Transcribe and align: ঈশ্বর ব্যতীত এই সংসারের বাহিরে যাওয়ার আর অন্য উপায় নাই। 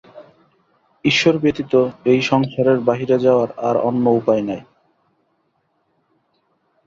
ঈশ্বর 1.05 1.35
ব্যতীত 1.37 1.73
এই 2.05 2.19
সংসারের 2.21 2.77
বাহিরে 2.79 3.17
যাওয়ার 3.19 3.49
আর 3.59 3.75
অন্য 3.81 4.05
উপায় 4.11 4.43
নাই। 4.43 4.61